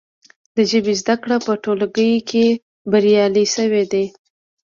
د 0.55 0.57
ژبې 0.71 0.93
زده 1.01 1.15
کړې 1.21 1.37
په 1.45 1.53
ټولګیو 1.63 2.25
کې 2.29 2.45
بریالۍ 2.91 3.45
شوي 3.55 3.83
دي. 3.91 4.05